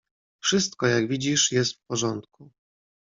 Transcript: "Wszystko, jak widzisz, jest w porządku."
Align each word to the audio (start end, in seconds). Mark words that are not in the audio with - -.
"Wszystko, 0.39 0.87
jak 0.87 1.07
widzisz, 1.07 1.51
jest 1.51 1.73
w 1.75 1.83
porządku." 1.87 2.51